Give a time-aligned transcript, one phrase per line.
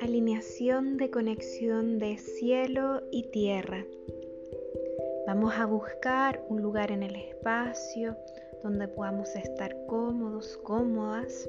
[0.00, 3.86] Alineación de conexión de cielo y tierra.
[5.26, 8.16] Vamos a buscar un lugar en el espacio
[8.62, 11.48] donde podamos estar cómodos, cómodas,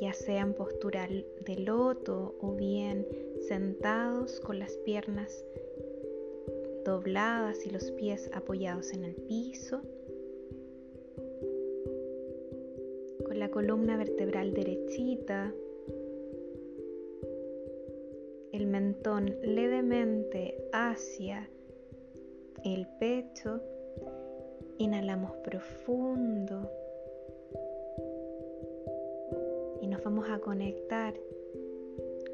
[0.00, 3.06] ya sea en postura de loto o bien
[3.48, 5.44] sentados con las piernas
[6.84, 9.82] dobladas y los pies apoyados en el piso,
[13.46, 15.54] la columna vertebral derechita,
[18.50, 21.48] el mentón levemente hacia
[22.64, 23.60] el pecho,
[24.78, 26.68] inhalamos profundo
[29.80, 31.14] y nos vamos a conectar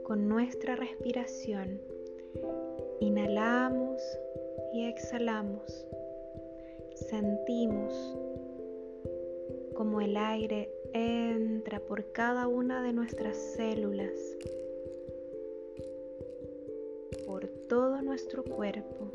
[0.04, 1.78] con nuestra respiración.
[3.00, 4.00] Inhalamos
[4.72, 5.86] y exhalamos.
[6.94, 8.16] Sentimos
[9.74, 14.12] como el aire entra por cada una de nuestras células,
[17.26, 19.10] por todo nuestro cuerpo.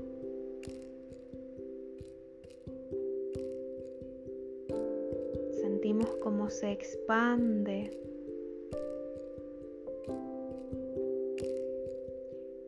[5.62, 7.98] Sentimos cómo se expande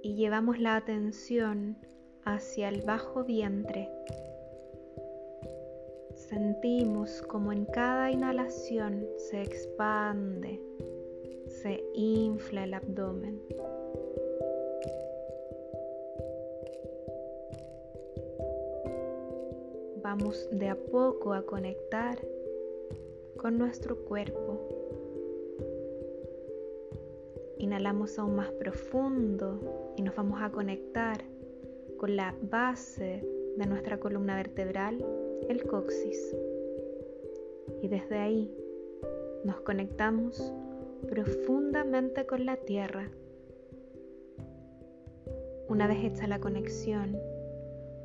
[0.01, 1.77] y llevamos la atención
[2.23, 3.89] hacia el bajo vientre.
[6.29, 10.61] Sentimos como en cada inhalación se expande,
[11.47, 13.41] se infla el abdomen.
[20.03, 22.19] Vamos de a poco a conectar
[23.37, 24.59] con nuestro cuerpo.
[27.57, 31.23] Inhalamos aún más profundo y nos vamos a conectar
[31.97, 35.03] con la base de nuestra columna vertebral,
[35.47, 36.35] el coxis.
[37.81, 38.53] Y desde ahí
[39.45, 40.53] nos conectamos
[41.07, 43.09] profundamente con la tierra.
[45.69, 47.17] Una vez hecha la conexión,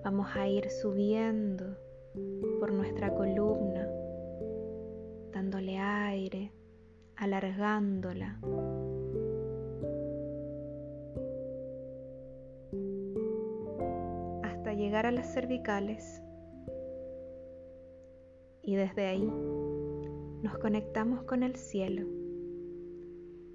[0.05, 1.77] vamos a ir subiendo
[2.61, 3.89] por nuestra columna,
[5.33, 6.53] dándole aire,
[7.17, 8.39] alargándola,
[14.75, 16.23] llegar a las cervicales
[18.65, 19.31] y desde ahí
[20.43, 22.07] nos conectamos con el cielo.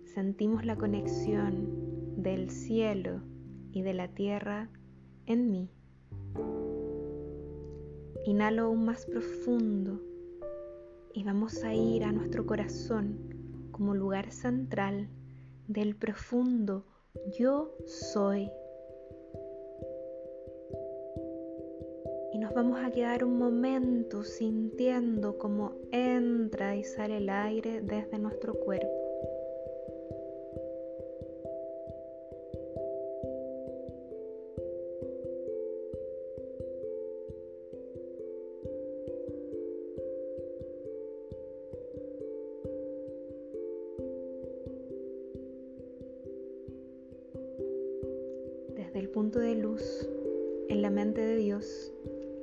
[0.06, 3.22] Sentimos la conexión del cielo
[3.72, 4.70] y de la tierra
[5.26, 5.70] en mí.
[8.26, 10.02] Inhalo aún más profundo
[11.14, 15.10] y vamos a ir a nuestro corazón como lugar central
[15.68, 16.86] del profundo
[17.38, 18.50] yo soy
[22.38, 28.54] nos vamos a quedar un momento sintiendo cómo entra y sale el aire desde nuestro
[28.54, 28.88] cuerpo.
[48.76, 50.08] Desde el punto de luz
[50.70, 51.92] en la mente de Dios,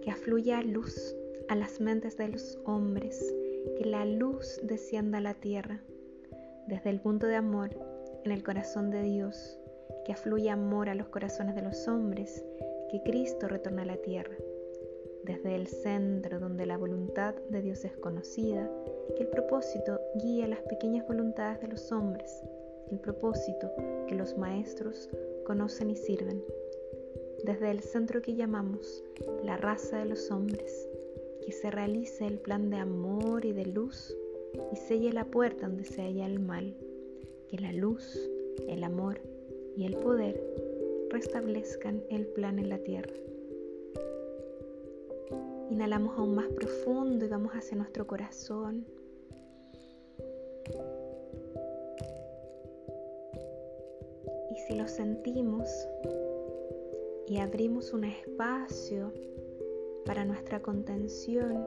[0.06, 1.16] que afluya luz
[1.48, 3.34] a las mentes de los hombres,
[3.76, 5.80] que la luz descienda a la tierra,
[6.68, 7.70] desde el punto de amor
[8.22, 9.58] en el corazón de Dios,
[10.04, 12.44] que afluya amor a los corazones de los hombres,
[12.88, 14.36] que Cristo retorna a la tierra,
[15.24, 18.70] desde el centro donde la voluntad de Dios es conocida,
[19.16, 22.44] que el propósito guíe las pequeñas voluntades de los hombres,
[22.92, 23.72] el propósito
[24.06, 25.10] que los maestros
[25.44, 26.44] conocen y sirven
[27.46, 29.04] desde el centro que llamamos
[29.44, 30.88] la raza de los hombres,
[31.44, 34.16] que se realice el plan de amor y de luz
[34.72, 36.76] y selle la puerta donde se halla el mal,
[37.48, 38.18] que la luz,
[38.66, 39.20] el amor
[39.76, 40.42] y el poder
[41.10, 43.14] restablezcan el plan en la tierra.
[45.70, 48.84] Inhalamos aún más profundo y vamos hacia nuestro corazón.
[54.50, 55.68] Y si lo sentimos,
[57.28, 59.12] y abrimos un espacio
[60.04, 61.66] para nuestra contención.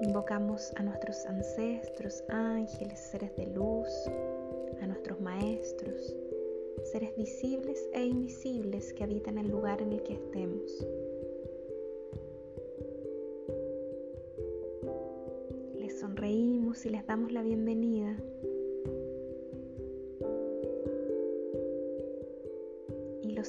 [0.00, 3.88] Invocamos a nuestros ancestros, ángeles, seres de luz,
[4.80, 6.16] a nuestros maestros,
[6.84, 10.86] seres visibles e invisibles que habitan el lugar en el que estemos.
[15.74, 18.16] Les sonreímos y les damos la bienvenida.
[23.22, 23.48] Y los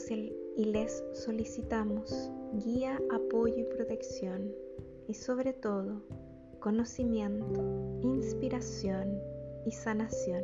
[0.58, 4.52] y les solicitamos guía, apoyo y protección
[5.08, 6.02] y sobre todo
[6.60, 9.22] conocimiento, inspiración
[9.66, 10.44] y sanación.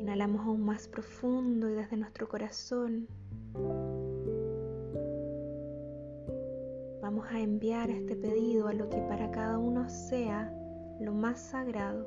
[0.00, 3.06] Inhalamos aún más profundo y desde nuestro corazón
[7.02, 10.50] vamos a enviar este pedido a lo que para cada uno sea
[11.00, 12.06] lo más sagrado.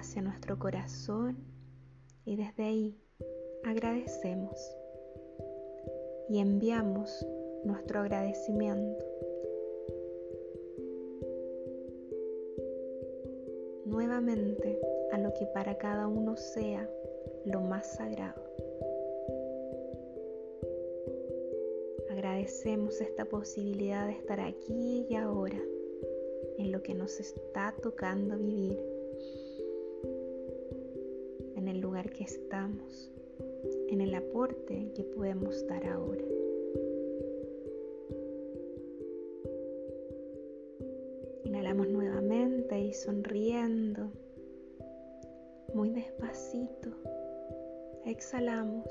[0.00, 1.36] Hacia nuestro corazón
[2.24, 2.98] y desde ahí
[3.64, 4.56] agradecemos
[6.30, 7.26] y enviamos
[7.64, 9.04] nuestro agradecimiento.
[13.84, 14.80] Nuevamente
[15.12, 16.88] a lo que para cada uno sea
[17.44, 18.42] lo más sagrado.
[22.10, 25.60] Agradecemos esta posibilidad de estar aquí y ahora
[26.56, 28.99] en lo que nos está tocando vivir,
[31.70, 33.12] el lugar que estamos,
[33.88, 36.24] en el aporte que podemos dar ahora.
[41.44, 44.10] Inhalamos nuevamente y sonriendo,
[45.72, 46.90] muy despacito,
[48.04, 48.86] exhalamos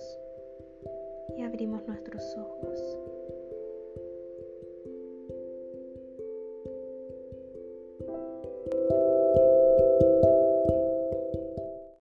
[1.38, 2.98] y abrimos nuestros ojos.